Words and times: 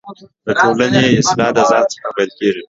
دټولنۍ 0.45 1.07
اصلاح 1.21 1.49
دځان 1.57 1.83
څخه 1.93 2.09
پیل 2.15 2.29
کیږې 2.37 2.59